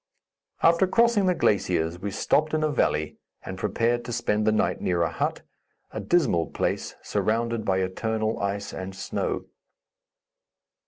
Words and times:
After 0.63 0.87
crossing 0.87 1.27
the 1.27 1.35
glaciers 1.35 1.99
we 1.99 2.09
stopped 2.09 2.55
in 2.55 2.63
a 2.63 2.71
valley 2.71 3.19
and 3.43 3.55
prepared 3.59 4.03
to 4.05 4.11
spend 4.11 4.47
the 4.47 4.51
night 4.51 4.81
near 4.81 5.03
a 5.03 5.11
hut, 5.11 5.43
a 5.91 5.99
dismal 5.99 6.47
place 6.47 6.95
surrounded 7.03 7.63
by 7.65 7.77
eternal 7.81 8.39
ice 8.39 8.73
and 8.73 8.95
snow. 8.95 9.45